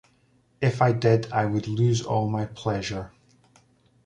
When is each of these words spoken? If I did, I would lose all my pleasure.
If 0.61 0.81
I 0.81 0.93
did, 0.93 1.31
I 1.31 1.45
would 1.45 1.67
lose 1.67 2.01
all 2.01 2.27
my 2.27 2.45
pleasure. 2.47 3.11